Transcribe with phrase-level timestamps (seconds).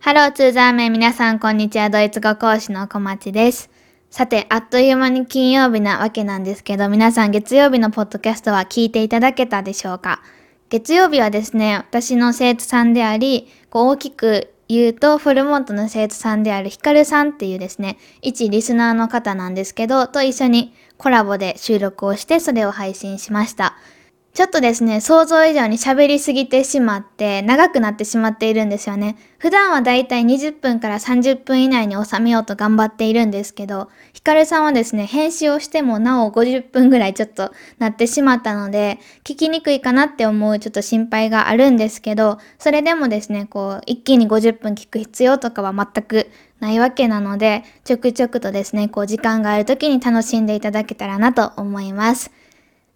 [0.00, 1.90] ハローツーザーメン皆さんこんにちは。
[1.90, 3.68] ドイツ語講師の小町です。
[4.08, 10.22] さてあっという間に金曜日なわけなんですけど皆さん月曜日のポッドキャストは聞いていただけたでしょうか？
[10.70, 23.76] 月曜日はですね私の生徒さんでありこう大きく言うと、フォルモントの生徒さんであるヒカルさんっていうですね、一リスナーの方なんですけど、と一緒にコラボで収録をしてそれを配信しました。
[24.34, 29.16] ちょっとですね、想像以上に喋りすぎてしまって、長くなってしまっているんですよね。
[29.38, 52.30] 普段はだいたい20分から30分以内に収めようと頑張っているんですけど、ヒカルさんはですね、編集をしてもなお50分ぐらいちょっとなってしまったので、聞きにくいかなって思うちょっと心配があるんですけど、それでもですね、こう、一気に50分聞く必要とかは全くないわけなので、ちょくちょくとですね、こう、時間がある時に楽しんでいただけたらなと思います。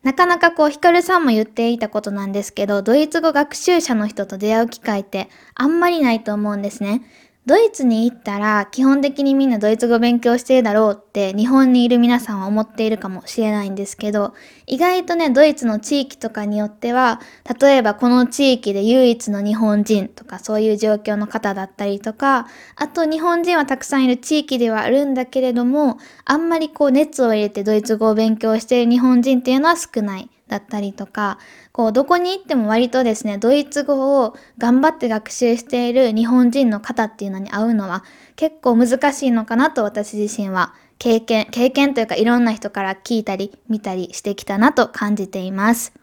[0.03, 7.03] なかなかこう、ヒカルさんも言っていたことなんですけど、ドイツ語学習者の人と出会う機会ってあんまりないと思うんですね。
[7.45, 14.33] ドイツに行ったら基本的にみんなドイツ語勉強してるだろうって日本にいる皆さんは思っているかもしれないんですけど
[14.69, 17.21] 意外とねドイツの地域とかによっては
[17.61, 30.31] 例えばこの地域で唯一の日本人とかそういう状況の方だったりとかあと日本人はたくさんいる地域ではあるんだけれどもあんまりこう熱を入れてドイツ語を勉強している日本人っていうのは少ない。
[30.53, 31.39] だったりとか、
[31.73, 38.05] こう、どこに行っても割とですね、ドイツ語を頑張って学習している日本人の方っていうのに会うのは
[38.37, 45.95] 結構難しいのかなと私自身は経験、経験というかいろんな人から聞いたり見たりしてきたなと感じています。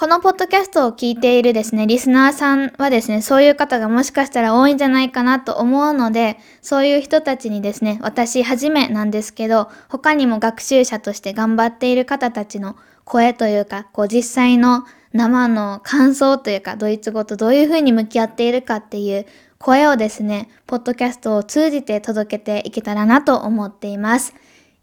[0.00, 12.76] このポッドキャストを聞いているですね、リスナーさんはですね、そういう方がもしかしたら多いんじゃないかなと思うので、そういう人たちにですね、私はじめなんですけど、他にも学習者として頑張っている方たちの
[13.10, 19.26] 声というか、こう実際の生の感想というか、ドイツ語とどういうふうに向き合っているかっていう
[19.58, 24.32] 声をですね、ポッドキャストを通じて届けていけたらなと思っています。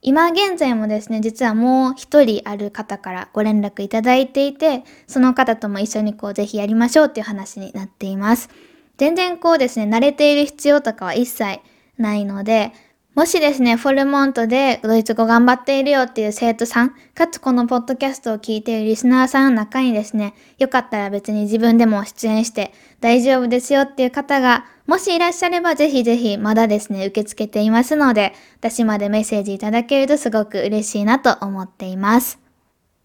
[0.02, 8.50] 今現在もですね、実はもう一人ある方からご連絡いただいていて、その方とも一緒にこうぜひやりましょうっていう話になっています。
[8.97, 11.62] 全然こうですね、慣れている必要とかは一切
[11.97, 12.73] ないので、
[13.17, 32.38] もしですね、フォルモントでドイツ語頑張っているよっていう生徒さん、かつこのポッドキャストを聞いているリスナーさんの中にですね、よかったら別に自分でも出演して大丈夫ですよっていう方が、もしいらっしゃればぜひぜひまだですね、受け付けていますので、私までメッセージいただけるとすごく嬉しいなと思っています。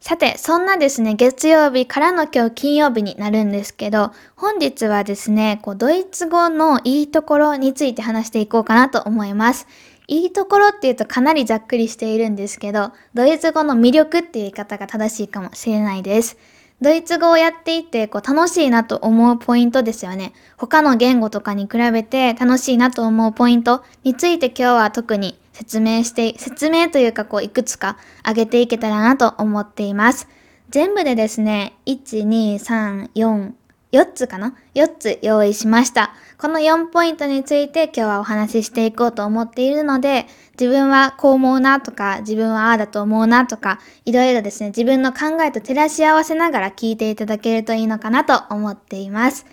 [0.03, 9.69] さて、そんなですね、月曜日からの今日金曜日になるんですけど、本日はですね、こうドイツ語のいいところについて話していこうかなと思います。
[10.13, 16.37] いいところっていうとかなりざっくりしているんですけど、ドイツ語の魅力っていう言い方が正しいかもしれないです。
[16.83, 20.35] ドイツ語をやっていてこう楽しいなと思うポイントですよね。
[20.59, 30.29] 他の言語とかに比べて楽しいなと思うポイントについて今日は特に説明して、説明というかこういくつか挙げていけたらなと思っています。
[30.69, 33.53] 全部でですね、1、2、3、4、
[33.93, 36.15] 4つかな ?4 つ用意しました。
[36.39, 40.27] この4ポイントについて今日はお話ししていこうと思っているので、
[40.59, 49.45] 自分はこう思うなとか、自分はああだと思うなとか、いろいろですね、自分の考えと照らし合わせながら聞いていただけるといいのかなと思っています。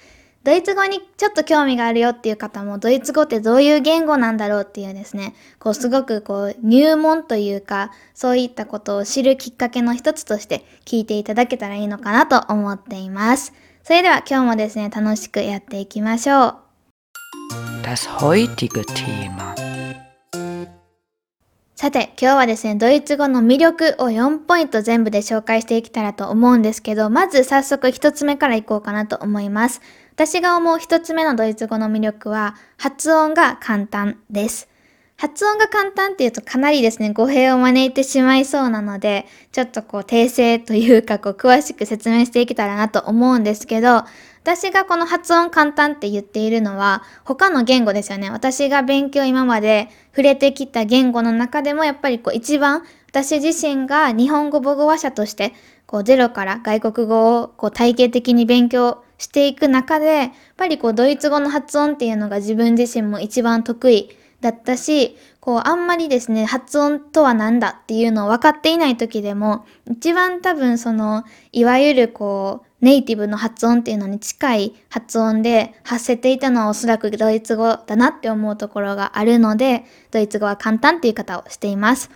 [0.46, 13.52] ドイツ語にちょっと興味があるよっていう方も、ドイツ語ってどういう言語なんだろうっていうですね、こうすごくこう入門というか、そういったことを知るきっかけの一つとして聞いていただけたらいいのかなと思っています。
[13.90, 16.56] それでは今日もですね、楽しくやっていきましょう。
[17.82, 19.56] Das heutige Thema
[21.74, 29.82] さて、今日はですね、ドイツ語の魅力を4ポイント全部で紹介していけたらと思うんですけど、まず早速1つ目からいこうかなと思います。
[30.14, 34.70] 私が思う1つ目のドイツ語の魅力は、発音が簡単です。
[35.20, 44.06] 発音が簡単っていうとかなりですね、語弊を招いてしまいそうなので、ちょっとこう訂正というかこう詳しく説明していけたらなと思うんですけど、
[44.42, 48.32] 私がこの発音簡単って言っているのは他の言語ですよね。
[48.32, 55.54] 私が勉強今まで触れてきた言語の中でもやっぱりこう一番私自身が日本語母語話者として
[55.86, 82.10] こうゼロから外国語をこう体系的に勉強していく中でやっぱりこうドイツ語の発音っていうのが自分自身も一番得意だったし、こう、あんまりですね、発音とは何だっていうのを分かっていない時でも、一番多分その、いわゆるこう、ネイティブの発音っていうのに近い発音で発せていたのはおそらくドイツ語だなって思うところがあるので、ドイツ語は簡単っていう方をしています。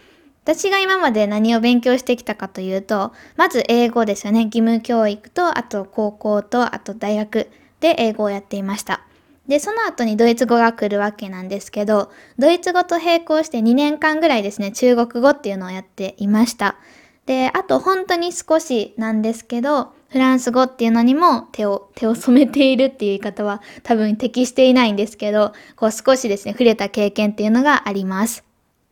[0.43, 4.43] 私が今まで何を勉強してきたかというと、まず英語ですよね。
[4.43, 7.49] 義務教育と、あと高校と、あと大学
[7.79, 9.01] で英語をやっていました。
[9.47, 16.77] で、その後にドイツ語が来るわけなんですけど、ドイツ語と並行して2年間ぐらいですね、中国語っていうのをやっていました。
[17.25, 28.43] で、あと本当に少しなんですけど、フランス語っていうのにも手を、手を染めているっていう言い方は多分適していないんですけど、こう少しですね、触れた経験っていうのがあります。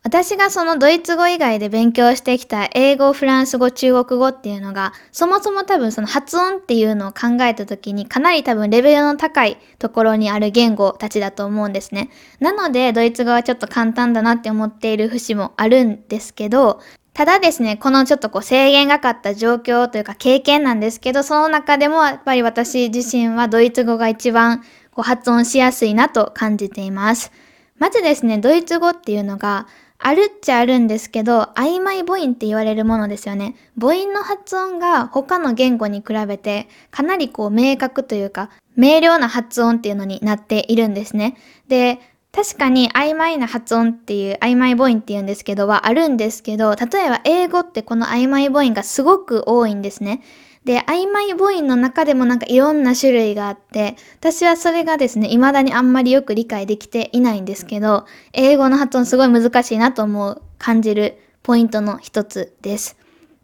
[0.03, 12.09] 私がそのドイツ語以外で勉強してきた英語、フランス語、中国語っていうのが、そもそも多分その発音っていうのを考えた時にかなり多分レベルの高いところにある言語たちだと思うんですね。
[12.39, 16.81] なのでドイツ語はちょっと簡単だなって思っている節もあるんですけど、
[17.13, 27.31] ただですね、このちょっとこう制限がかった状況というか経験なんですけど、その中でもやっぱり私自身はドイツ語が一番こう発音しやすいなと感じています。
[27.77, 29.68] まずですね、ドイツ語っていうのが
[30.03, 33.56] あるっちゃあるんですけど、曖昧母音って言われるものですよね。
[33.80, 41.38] 母音の発音が他の言語に比べてかなりこう明確というか、明瞭な発音っていうのになっているんですね。
[41.68, 42.00] で、
[42.31, 50.21] 確かに曖昧な発音っていう曖昧母音って言うんですけどはあるんですけど、例えば英語ってこの曖昧母音がすごく多いんですね。
[50.66, 62.96] で、曖昧母音の中でもなんかいろんな種類があって、私はそれがですね、未だにあんまりよく理解できていないんですけど、英語の発音すごい難しいなと思う、感じるポイントの一つです。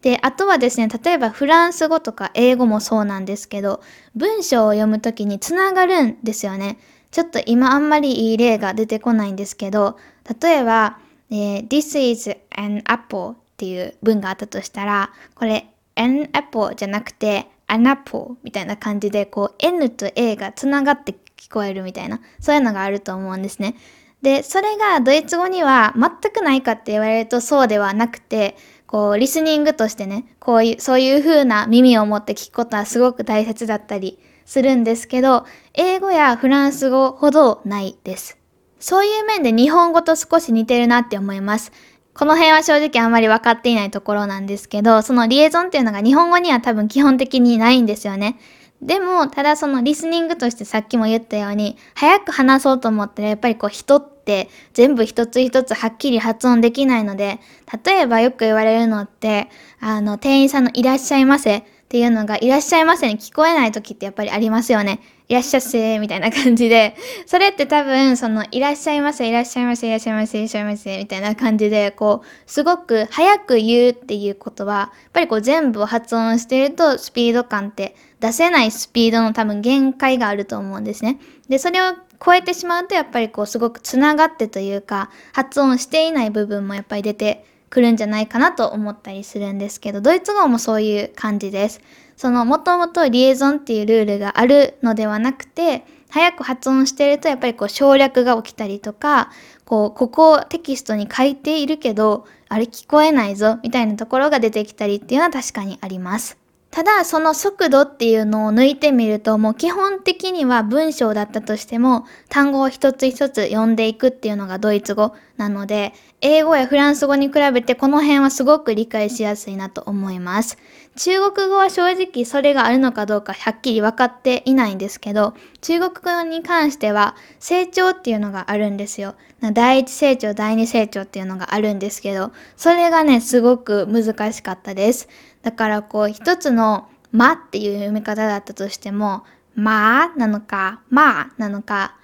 [0.03, 3.81] で、あとはですね、例えばフランス語とか英語もそうなんですけど、
[4.15, 6.77] 文章を読むときにつながるんですよね。
[7.09, 9.97] ちょっと今あんまりいい例が出てこないんですけど、
[10.41, 10.99] 例えば、
[11.31, 15.67] えー、This is an apple っていう文があったとしたら、これ
[15.97, 23.75] an apple じゃなくて an apple みたいな感じでこう n と a がつながって聞こえるみたいなそういうのがあると思うんですね。
[24.21, 28.57] で、それがドイツ語には全くないかって言われるとそうではなくて、
[28.87, 38.37] こうリスニングとしてね、こういう、そういう風な耳を持って聞くことはすごく大切だったりするんですけど、英語やフランス語ほどないです。
[38.79, 41.71] そういう面で日本語と少し似てるなって思います。
[42.17, 48.39] この辺は正直あんまり分かっていないところなんですけど、そのリエゾンっていうのが日本語には多分基本的にないんですよね。
[48.81, 57.39] でも、ただそのリスニングとしてさっきも言ったように、早く話そうと思ったらやっぱりこう人って全部一つ一つはっきり発音できないので、
[57.85, 59.49] 例えばよく言われるのって、
[59.79, 65.01] あの、店員さんのいらっしゃいませっていうのが、いらっしゃいませに聞こえない時ってやっぱりありますよね。
[65.29, 66.95] いらっしゃっせーみたいな感じで、
[67.25, 81.19] それって多分、その、いらっしゃいませ、いらっしゃいませ、いらっしゃいませ、いらっしゃいませ、みたいな感じで、こう、すごく早く言うっていうことは、やっぱりこう全部を発音してると、スピード感って出せないスピードの多分限界があると思うんですね。
[81.49, 81.93] で、それを
[82.25, 91.81] 超えてしまうと、やっぱりこう、すごくつながってというか、発音していない部分もやっぱり出てくるんじゃないかなと思ったりするんですけど、ドイツ語もそういう感じです。
[92.17, 99.31] そのもともとリエゾンっていうルールがあるのではなくて、早く発音してるとやっぱりこう省略が起きたりとか、
[99.65, 106.46] こう、ここをテキストに書いているけど、あれ聞こえないぞみたいなところが出てきたりっていうのは確かにあります。
[106.77, 120.59] ただ、その速度っていうのを抜いてみると、もう基本的には文章だったとしても、単語を一つ一つ読んでいくっていうのがドイツ語なので、英語やフランス語に比べてこの辺はすごく理解しやすいなと思います。
[120.97, 129.15] 中国語は正直それがあるのかどうかはっきり分かっていないんですけど、中国語に関しては成長っていうのがあるんですよ。
[129.53, 135.07] 第一成長、第二成長っていうのがあるんですけど、それがね、すごく難しかったです。
[135.47, 139.23] だからこう一つのまっていう読み方だったとしても、
[139.55, 141.95] まあなのか、まあなのか、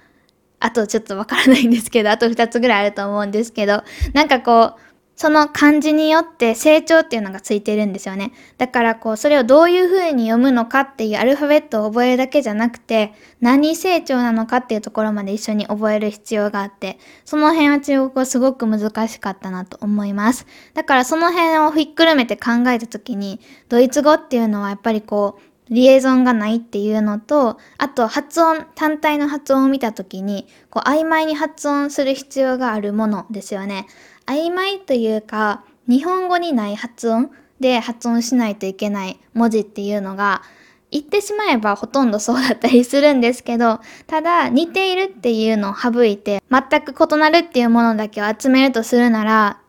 [0.60, 3.82] あとちょっとわからないんですけど、あと2つぐらいあると思うんですけど、
[4.14, 8.32] なんかこう、その漢字によって成長っていうのがついてるんですよね。
[8.58, 20.46] だからこう、それをどういう風に読むのかっていうアルファベットを覚えるだけじゃなくて、何成長なのかっていうところまで一緒に覚える必要があって、その辺は中国語すごく難しかったなと思います。
[20.74, 33.86] だからその辺をひっくるめて考えた時に、ドイツ語っていうのはやっぱりこう、リエゾンがないっていうのと、あと発音、単体の発音を見た時に、こう曖昧に発音する必要があるものですよね。
[34.26, 40.42] 曖昧というか日本語にない発音で発音しないといけない文字っていうのが
[40.90, 49.60] 言ってしまえばほとんどそうだったりするんですけどただ似ているっていうのを省いて全く異なるっていうものだけを集めるとするなら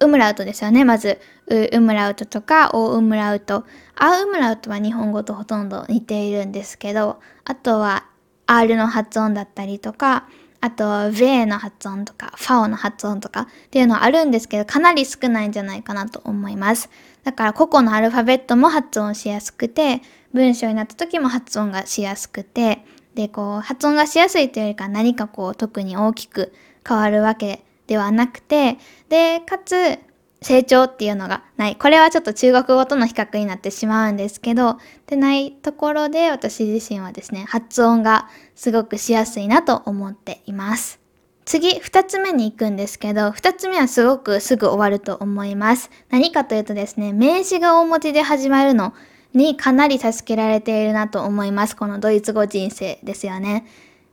[0.00, 1.20] ウムラウトですよねまず。
[1.48, 3.64] ウウムラウトとかオウムラウト。
[3.96, 8.06] アウムラウトは日本語とほとんど似ているんですけどあとは
[8.46, 10.26] R の発音だったりとか
[10.62, 16.90] あと、v の発音とか、ファオの発音とかっていうのはあるんですけど、かなり少ないんじゃないかなと思います。
[17.24, 20.02] だから、個々のアルファベットも発音しやすくて、
[20.34, 26.52] 文章になった時も発音がしやすくて、で、こう、発音がしやすいというよりか何かこう、特に大きく
[26.86, 28.76] 変わるわけではなくて、
[29.08, 29.98] で、かつ、
[30.42, 31.76] 成長っていうのがない。
[31.76, 41.00] これはちょっと中国語との比較になってしまうんですけど、でないところで私自身はですね、発音がすごくしやすいなと思っています。
[41.44, 45.90] 次、二つ目に行くんですけど、二つ目はすごくすぐ終わると思います。
[46.08, 48.94] 何かというとですね、名詞が大文字で始まるの
[49.34, 51.76] にかなり助けられているなと思います。
[51.76, 53.66] このドイツ語人生ですよね。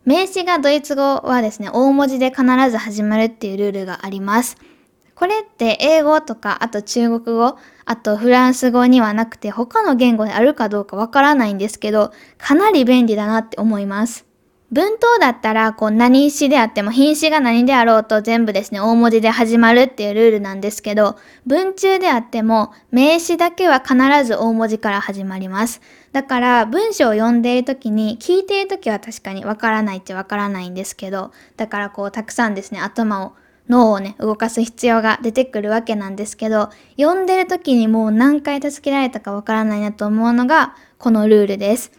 [0.04, 4.58] 名詞がドイツ語はですね、大文字で必ず始まるっていうルールがあります。
[5.18, 14.28] これって英語とか、あと中国語、あとフランス語にはなくて他の言語であるかどうかわからないんですけど、かなり便利だなって思います。
[14.72, 25.82] 文頭だったら、こう何詞であっても品詞が何であろうと全部ですね、大文字で始まるっていうルールなんですけど、文中であっても名詞だけは必ず大文字から始まります。
[26.12, 33.34] だから文章を読んでいる時に、聞いている時は確かにわからないっちゃわからないんですけど、だからこうたくさんですね、頭を
[33.70, 36.70] 脳をね、動かす必要が出てくるわけなんですけど、
[37.00, 41.92] 読んでる時にもう何回助けられたかわからないなと思うのが、このルールです。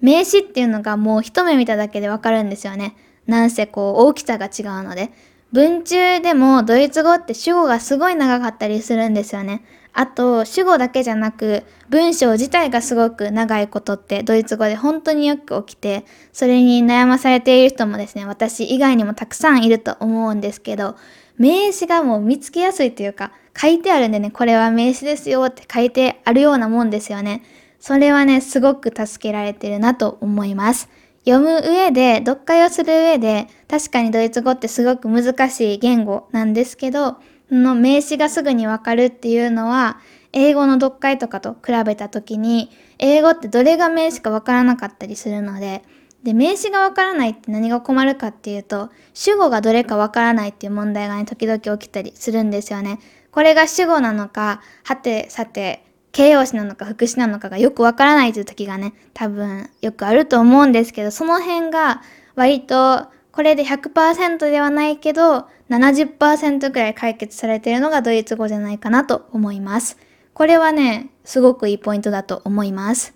[0.00, 2.96] 名詞っていうのがもう一目見ただけでわかるんですよね。
[3.26, 5.10] なんせこう大きさが違うので。
[5.52, 9.62] 文中でもドイツ語って主語がすごい長かったりするんですよね。
[9.94, 20.96] あと、主語だけじゃなく、文章自体がすごく長いことってドイツ語で本当によく起きて、それに悩まされている人もですね、私以外にもたくさんいると思うんですけど、
[21.36, 27.42] 名詞がもう見つけやすいというか、書いてあるんでね、これは名詞ですよって書いてあるようなもんですよね。
[27.78, 30.88] それはね、すごく助けられてるなと思います。
[31.24, 37.16] 読む上で、読解をする上で、確かにドイツ語ってすごく難しい言語なんですけど、
[37.52, 39.98] の名詞がすぐにわかるっていうのは、
[40.32, 45.82] 英語の読解とかと比べた時に、英語ってどれが名詞かわからなかったりするので、
[46.22, 53.00] で、名詞がわからないって何が困るかっていうと、主語がどれかわからないっていう問題がね、時々起きたりするんですよね。
[53.30, 62.02] これが主語なのか、はて、さて、形容詞なのか副詞なのかがよくわからないという時がね、多分よくあると思うんですけど、その辺が
[62.36, 69.96] 割とこれで100%ではないけど、70%くらい解決されているのがドイツ語じゃないかなと思います。
[70.34, 73.14] これはね、すごくいいポイントだと思います。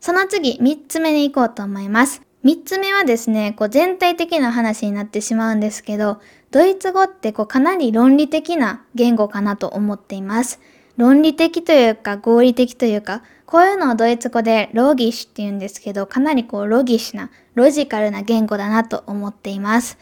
[0.00, 2.22] その次、3つ目に行こうと思います。
[2.44, 6.20] 3つ目はですね、こう全体的な話になってしまうんですけど、
[6.50, 10.60] ドイツ語ってこうかなり論理的な言語かなと思っています。
[10.96, 19.96] 論理的というか合理的というか、こういうのをドイツ語でロギッシュって言うんですけど、かなりこうロギッシュな、ロジカルな言語だなと思っています。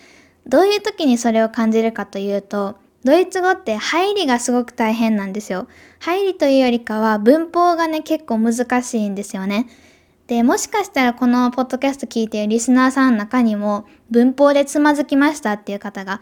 [0.49, 2.75] どういう時にそれを感じるかというと、
[3.05, 5.69] ドイツ語って入りがすごく大変なんですよ。
[6.01, 9.69] 入りというよりかは文法がね結構難しいんですよね。
[10.27, 16.21] で、もしかしたらこのポッドキャスト聞いているリスナーさんの中にも文法でつまずきましたっていう方が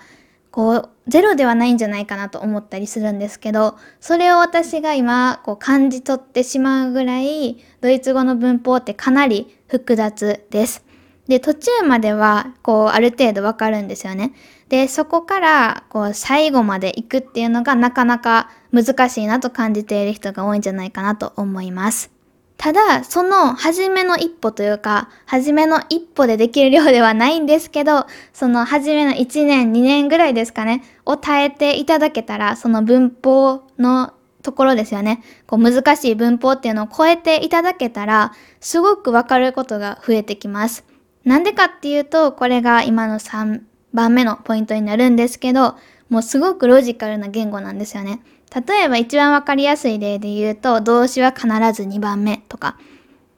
[0.54, 10.84] こう、ゼロではないんじゃないかなと思ったりするんですけど、それを私が今、こう感じ取ってしまうぐらい、ドイツ語の文法ってかなり複雑です。
[11.26, 14.32] で、途中までは、こう、ある程度わかるんですよね。
[14.68, 22.13] で、そこから、こう、最後まで行くっていうのがなかなか難しいなと感じている人が多いんじゃないかなと思います。
[22.56, 35.23] ただ、その初めの一歩というか、初めの一歩でできる量ではないんですけど、その初めの1年、2年ぐらいですかね、を耐えていただけたら、その文法のところですよね。
[35.46, 40.84] こう難しい文法っていうのを超えていただけたら、すごくわかることが増えてきます。
[41.25, 45.76] なんでかっていうと、これが今の3番目のポイントになるんですけど、
[46.08, 48.20] もうすごくロジカルな言語なんですよね。
[48.54, 52.76] 例えば一番わかりやすい例で言うと、動詞は必ず2番目とか。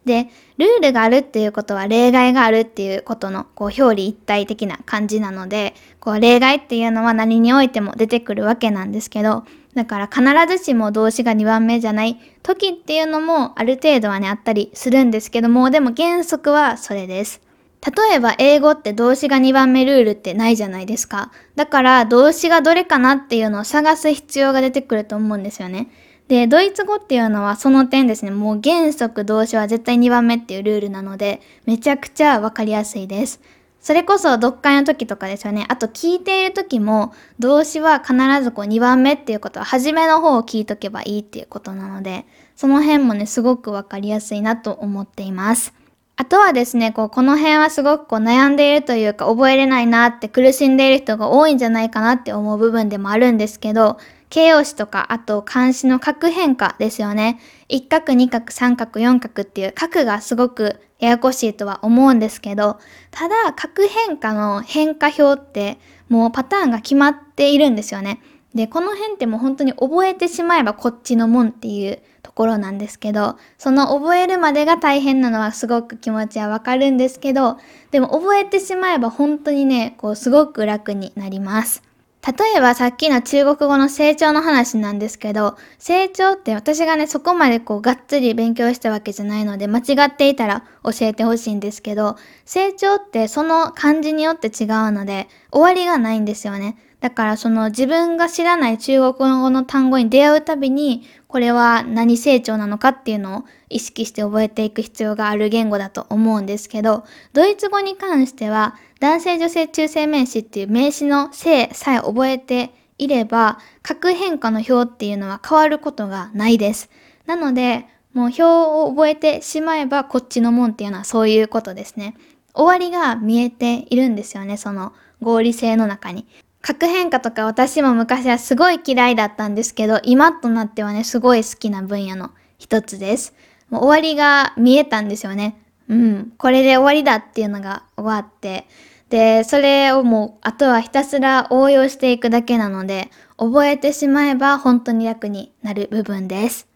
[0.05, 9.45] で、ルールがあるっていうことは例外があるっていうことのこう表裏一体的な感じなので、こう例外っていうのは何においても出てくるわけなんですけど、
[9.75, 10.23] だから必
[10.59, 17.41] ずしも動詞が2番目じゃない時っていうのもある程度はねあったりするんですけども、でも原則はそれです。
[17.87, 21.31] 例えば英語って動詞が2番目ルールってないじゃないですか。
[21.55, 25.89] だから動詞がどれかなっていうのを探す必要が出てくると思うんですよね。
[26.29, 33.41] で、ドイツ語っていうのはその点ですね、もう原則動詞は絶対2番目っていうルールなので、めちゃくちゃわかりやすいです。
[33.81, 35.65] それこそ読解の時とかですよね。
[35.69, 42.27] あと聞いている時も動詞は必ずこう2番目っていうことは初めの方を聞いとけばいいっていうことなので、
[42.57, 45.76] その辺もね、すごくわかりやすいなと思っています。
[46.19, 53.99] あとはですね、こう、この辺はすごくこう悩んでいるというか、覚えれないなって苦しんでいる人が多いんじゃないかなって思う部分でもあるんですけど、
[54.31, 57.39] 形容詞とか、あと漢詞の角変化ですよね。
[57.69, 62.79] 一角、二角、三角、四角っていう角がすごくややこしいとは思うんですけど、
[63.11, 68.21] ただ角変化の変化表ってもうパターンが決まっているんですよね。
[68.55, 72.01] で、この辺ってもう本当に覚えてしまえばこっちのもんっていう
[72.37, 77.57] ところなんですけど、その覚えるまでが大変なのはすごく気持ちはわかるんですけど、
[77.93, 81.83] でも覚えてしまえば本当にね、こうすごく楽になります。
[82.21, 96.77] 例えばさっきの中国語の成長の話なんですけど、成長って私がね、そこまでこうがっつり勉強したわけじゃないので、間違っていたら教えてほしいんですけど、成長ってその漢字によって違うので、終わりがないんですよね。
[97.07, 116.91] だからその自分が知らない中国語の単語に出会うたびに、これは何成長なのかっていうのを意識して覚えていく必要がある言語だと思うんですけど、ドイツ語に関しては、男性女性中性名詞っていう名詞の性さえ覚えていれば、核変化の表っていうのは変わることがないです。
[117.27, 122.17] なので、もう表を覚えてしまえばこっちのもんっていうのはそういうことですね。
[122.53, 126.27] 終わりが見えているんですよね、その合理性の中に。
[126.67, 133.35] 核変化とか私も昔はすごい嫌いだったんですけど、今となってはね、すごい好きな分野の一つです。
[133.71, 135.63] もう終わりが見えたんですよね。
[135.89, 138.67] うん、これで終わりだっていうのが終わって、
[139.11, 146.67] で、それをもう、あとはひたすら応用していくだけなので、覚えてしまえば本当に楽になる部分です。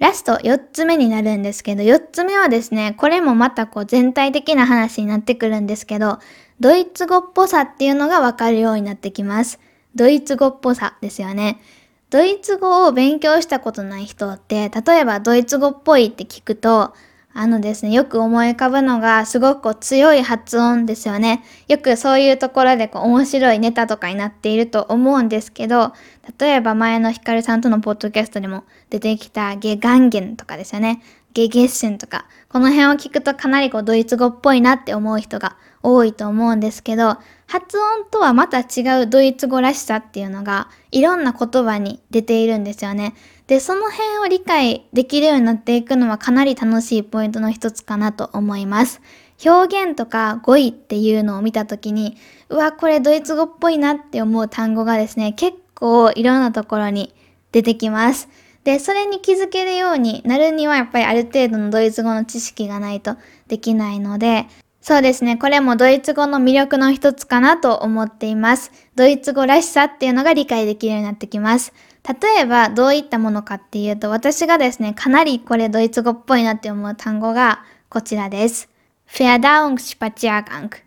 [0.00, 6.18] ラスト4つ目になるんですけど、4つ目はですね、これもまたこう全体的な話になってくるんですけど、
[6.58, 9.60] ドイツ語っぽさっていうのがわかるようになってきます。
[9.94, 11.60] ドイツ語っぽさですよね。
[12.08, 16.94] ドイツ語を勉強したことない人って、例えばドイツ語っぽいって聞くと、
[17.38, 21.44] あのですね、よく思い浮かぶのが、すごく強い発音ですよね。
[21.68, 25.92] よくそういうところでこう面白いネタとかになっていると思うんですけど、
[26.38, 31.02] 例えば前のヒカルさんとのポッドキャストでも出てきたゲガンゲンとかですよね。
[31.36, 43.14] ゲゲッシュンとか、この辺を聞くとかなりこうドイツ語っぽいなって思う人が多いと思うんですけど、発音とはまた違うドイツ語らしさっていうのがいろんな言葉に出ているんですよね。
[43.48, 49.02] で、その辺を理解できるようになっていくのはかなり楽しいポイントの一つかなと思います。
[49.44, 52.16] 表現とか語彙っていうのを見たときに、
[52.48, 57.14] うわ、これドイツ語っぽいなって思う単語がですね、結構いろんなところに
[57.52, 58.30] 出てきます。
[58.66, 64.46] で、それに気づけるようになるにはやっぱりある程度のドイツ語の知識がないとできないので、
[64.80, 65.36] そうですね。
[65.36, 68.72] これもドイツ語の魅力の一つかなと思っています。
[68.96, 71.72] ドイツ語らしさっていうのが理解できるようになってきます。
[72.02, 78.68] 例えばどういったものかっていうと、私がですね、かなりこれドイツ語っぽいなって思う単語がこちらです。
[79.04, 80.78] Verdauungsspaziergang。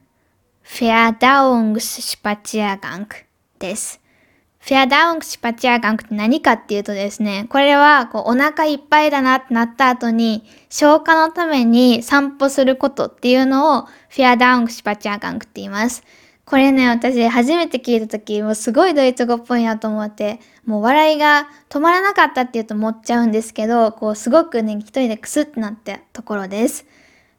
[0.64, 3.16] Verdauungsspaziergang
[3.58, 4.02] です。
[4.60, 16.04] Verdauungsspaziergang って何かっていうとですね、これはこうお腹いっぱいだなってなった後に消化のために散歩することっていうのを Verdauungsspaziergang って言います。
[16.46, 26.86] これね、私初めて聞いた時、もうすごいドイツ語っぽいなと思って、もう笑いが止まらなかったって言うと思っちゃうんですけど、こうすごくね、一人でクスってなったところです。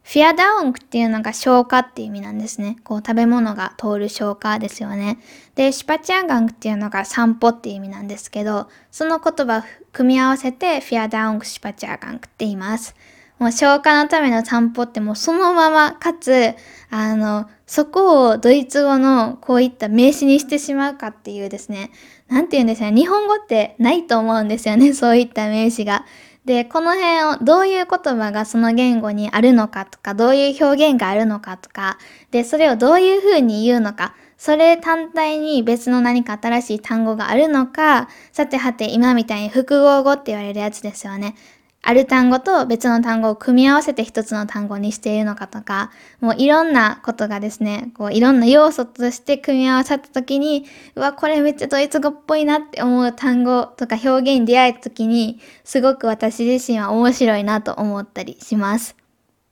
[0.03, 2.79] フィアダウンクっていうのが消化っていう意味なんですね。
[2.85, 5.19] こう食べ物が通る消化ですよね。
[5.55, 12.97] で、シュパチアガンクっていうのが散歩っていう意味なんですけど、その言葉を組み合わせてフィアダウンクシュパチアガンクって言います。
[13.41, 16.55] もう消化のための散歩ってもうそのまま、かつ、
[16.91, 21.91] あの、そこをドイツ語のこういった名詞にしてしまうかっていうですね、
[22.29, 26.05] なんて言うんですかね、日本語ってないと思うんですよね、そういった名詞が。
[26.51, 31.97] で、この辺をどういう言葉がその言語にあるのかとか、どういう表現があるのかとか、
[32.33, 41.37] で、それをどういうふうに言うのか、それ単体に別の何か新しい単語があるのか、さてはて今みたいに複合語って言われるやつですよね。
[41.83, 45.91] ある単語と別の単語を組み合わせて一つの単語にしているのかとか、
[46.21, 58.95] もういろんなことがですね、こういろんな要素として組み合わさった時に、うわ、これめっちゃドイツ語っぽいなって思う単語とか表現に出会えた時に、すごく私自身は面白いなと思ったりします。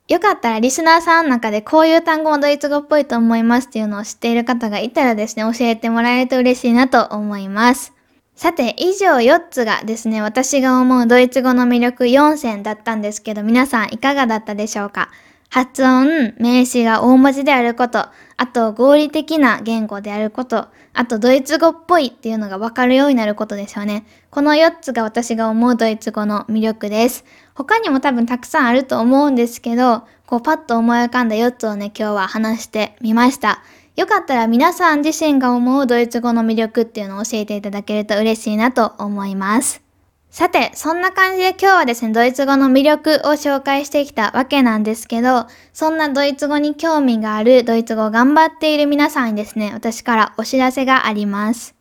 [0.09, 7.98] よかったらリスナーさんの中でこういう単語もドイツ語っぽいと思いますっていうのを知っている方がいたらですね、教えてもらえると嬉しいなと思います。
[8.39, 15.11] さて、以上4つがですね、私が思うドイツ語の魅力4選だったんですけど、皆さんいかがだったでしょうか？
[15.51, 24.07] 発音、名詞が大文字であること、あと合理的な言語であること、あとドイツ語っぽいっていうのがわかるようになることですよね。
[24.31, 27.25] この4つが私が思うドイツ語の魅力です。
[27.55, 33.65] 他にも多分たくさんあると思うんですけど、こうパッと思い浮かんだ4つをね、今日は話してみました。
[33.99, 39.83] よかったら皆さん自身が思うドイツ語の魅力っていうのを教えていただけると嬉しいなと思います。
[40.31, 51.75] さて、そんな感じで今日はですね、ドイツ語の魅力を紹介してきたわけなんですけど、そんなドイツ語に興味がある、ドイツ語を頑張っている皆さんにですね、私からお知らせがあります。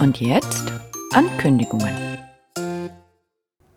[0.00, 0.72] Und jetzt
[1.14, 2.18] Ankündigungen.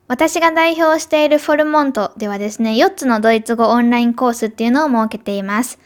[0.07, 5.77] 私が代表しているフォルモントではですね、4つのドイツ語オンラインコースっていうのを設けています。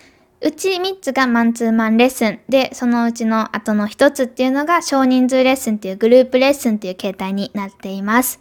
[0.41, 8.39] うち3つがマンツーマンレッスンで、そのうちの後の1つっていうのが少人数レッスンっていうグループレッスンっていう形態になっています。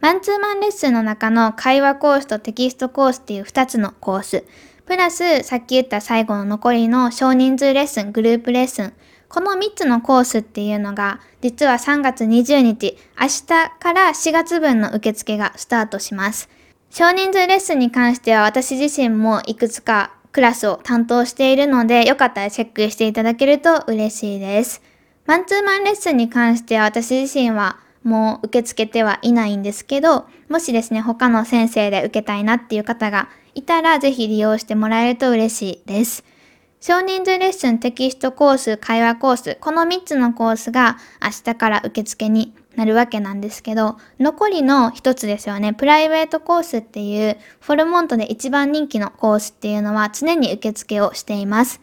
[0.00, 4.44] マンツーマンレッスンの中の会話コースとテキストコースっていう2つのコース、
[4.86, 8.94] プラスさっき言った最後の残りの少人数レッスン、グループレッスン、
[9.28, 13.46] この3つのコースっていうのが、実は3月20日、明日
[13.78, 16.48] から4月分の受付がスタートします。
[16.90, 24.82] 少人数レッスンに関しては私自身もいくつかクラスを担当しているので、よかったらチェックしていただけると嬉しいです。
[25.26, 36.24] マンツーマンレッスンに関しては私自身はもう受け付けてはいないんですけど、もしですね、他の先生で受けたいなっていう方がいたら、ぜひ利用してもらえると嬉しいです。
[36.86, 51.80] 少人数レッスン、テキストコース、会話コース、この3つのコースが明日から受付になるわけなんですけど、残りの1つですよね、プライベートコースっていうフォルモントで一番人気のコースっていうのは常に受付をしています。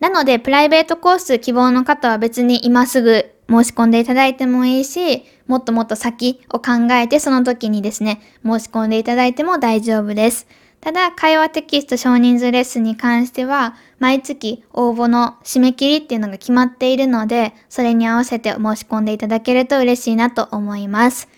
[0.00, 10.46] なので、プライベートコース希望の方は別に今すぐ申し込んでいただいてもいいし、もっともっと先を考えてその時にですね、申し込んでいただいても大丈夫です。
[10.82, 21.28] ただ、会話テキスト少人数レッスンに関しては、毎月応募の締め切りっていうのが決まっているので、それに合わせて申し込んでいただけると嬉しいなと思います。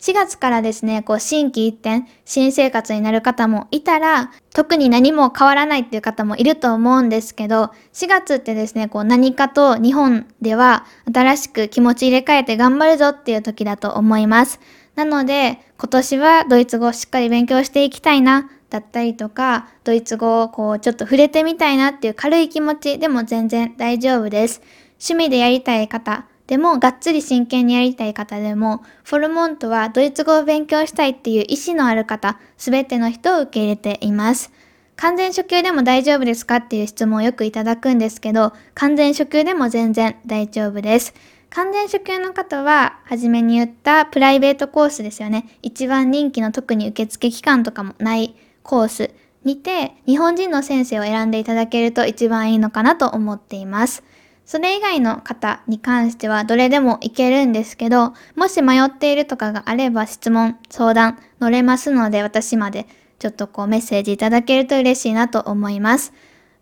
[0.00, 14.60] 4月からですね、こう、新規一転、新生活になる方もいたら、特に何も変わらないっていう方もいると思うんですけど、4月ってですね、こう、何かと日本では新しく気持ち入れ替えて頑張るぞっていう時だと思います。
[14.94, 24.62] なので、今年はドイツ語をしっかり勉強していきたいな、だったりとか、ドイツ語をこうちょっと触れてみたいなっていう軽い気持ちでも全然大丈夫です。
[24.94, 34.52] 趣味でやりたい方でも、がっつり真剣にやりたい方でも、フォルモントはドイツ語を勉強したいっていう意思のある方、すべての人を受け入れています。
[34.96, 41.14] 完全初級でも大丈夫ですかっていう質問をよくいただくんですけど、完全初級でも全然大丈夫です。
[41.50, 45.46] 完全初級の方は、はじめに言ったプライベートコースですよね。
[45.62, 49.10] 一番人気の特に受付期間とかもないコース
[49.44, 54.02] にて日本人の先生を選んでいただけると一番いいのかなと思っています。
[54.46, 62.86] それ以外の方に関してはどれでもいけるんですけど、もし迷っているとかがあれば質問、相談乗れますので私まで
[63.18, 66.12] ちょっとこうメッセージいただけると嬉しいなと思います。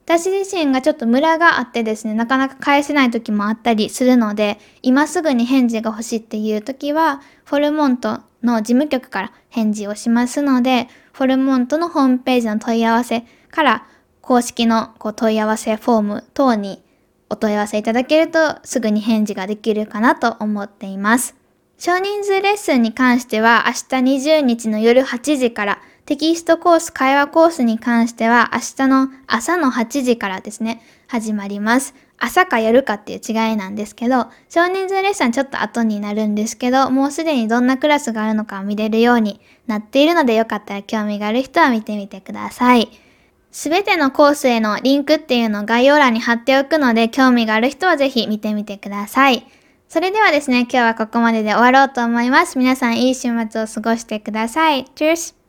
[0.04, 13.87] 私自身がちょっとムラがあってですね、なかなか返せない時もあったりするので、今すぐに返事が欲しいっていう時は、フォルモントの事務局から返事をしますので、フォルモントのホームページの問い合わせから
[14.20, 16.83] 公式のこう問い合わせフォーム等に
[17.29, 21.35] お問い合わせいただけるとすぐに返事ができるかなと思っています。
[21.79, 31.94] 少人数レッスンに関しては明日20日の夜8時からテキストコース、会話コースに関しては明日の朝の8時からですね、始まります。
[32.18, 39.40] 朝か夜かっていう違いなんですけど、少人数レッスンちょっと後になるんですけど、もうすでにどんなクラスがあるのかを見れるように
[39.72, 42.88] なっているので、よかったら興味がある人は見てみてください。
[43.50, 49.46] すべてのコースへのリンクっていうのを概要欄に貼っておくので、興味がある人はぜひ見てみてください。
[49.88, 52.58] それではですね、今日はここまでで終わろうと思います。
[52.58, 54.87] 皆さんいい週末を過ごしてください。
[54.94, 55.41] チュース